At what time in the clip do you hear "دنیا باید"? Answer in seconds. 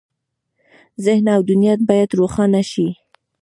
1.49-2.09